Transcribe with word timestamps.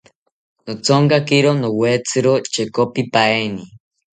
Nothonkakiro 0.67 1.51
nowetziro 1.61 2.33
chekopipaeni 2.53 3.63